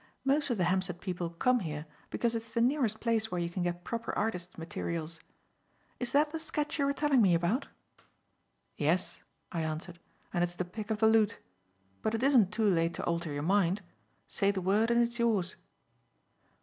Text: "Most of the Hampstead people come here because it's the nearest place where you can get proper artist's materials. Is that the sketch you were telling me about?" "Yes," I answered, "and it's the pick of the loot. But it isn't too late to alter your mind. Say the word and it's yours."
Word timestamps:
"Most 0.25 0.49
of 0.49 0.57
the 0.57 0.63
Hampstead 0.63 0.99
people 0.99 1.29
come 1.29 1.59
here 1.59 1.85
because 2.09 2.33
it's 2.33 2.55
the 2.55 2.59
nearest 2.61 2.99
place 2.99 3.29
where 3.31 3.39
you 3.39 3.51
can 3.51 3.61
get 3.61 3.83
proper 3.83 4.11
artist's 4.17 4.57
materials. 4.57 5.19
Is 5.99 6.11
that 6.11 6.31
the 6.31 6.39
sketch 6.39 6.79
you 6.79 6.85
were 6.87 6.93
telling 6.93 7.21
me 7.21 7.35
about?" 7.35 7.67
"Yes," 8.75 9.21
I 9.51 9.61
answered, 9.61 9.99
"and 10.33 10.43
it's 10.43 10.55
the 10.55 10.65
pick 10.65 10.89
of 10.89 10.97
the 11.01 11.07
loot. 11.07 11.37
But 12.01 12.15
it 12.15 12.23
isn't 12.23 12.51
too 12.51 12.65
late 12.65 12.95
to 12.95 13.05
alter 13.05 13.31
your 13.31 13.43
mind. 13.43 13.83
Say 14.27 14.49
the 14.49 14.59
word 14.59 14.89
and 14.89 15.03
it's 15.03 15.19
yours." 15.19 15.55